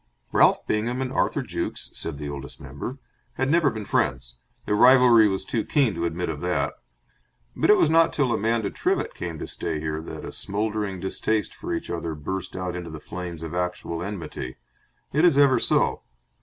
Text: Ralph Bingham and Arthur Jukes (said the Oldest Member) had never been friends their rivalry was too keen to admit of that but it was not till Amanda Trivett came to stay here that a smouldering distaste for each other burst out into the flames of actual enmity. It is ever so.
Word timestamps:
Ralph 0.31 0.65
Bingham 0.65 0.99
and 0.99 1.13
Arthur 1.13 1.43
Jukes 1.43 1.91
(said 1.93 2.17
the 2.17 2.27
Oldest 2.27 2.59
Member) 2.59 2.97
had 3.33 3.51
never 3.51 3.69
been 3.69 3.85
friends 3.85 4.37
their 4.65 4.73
rivalry 4.73 5.27
was 5.27 5.45
too 5.45 5.63
keen 5.63 5.93
to 5.93 6.05
admit 6.07 6.27
of 6.27 6.41
that 6.41 6.73
but 7.55 7.69
it 7.69 7.77
was 7.77 7.87
not 7.87 8.11
till 8.11 8.31
Amanda 8.33 8.71
Trivett 8.71 9.13
came 9.13 9.37
to 9.37 9.45
stay 9.45 9.79
here 9.79 10.01
that 10.01 10.25
a 10.25 10.31
smouldering 10.31 10.99
distaste 10.99 11.53
for 11.53 11.71
each 11.71 11.91
other 11.91 12.15
burst 12.15 12.55
out 12.55 12.75
into 12.75 12.89
the 12.89 12.99
flames 12.99 13.43
of 13.43 13.53
actual 13.53 14.01
enmity. 14.01 14.57
It 15.13 15.23
is 15.23 15.37
ever 15.37 15.59
so. 15.59 16.01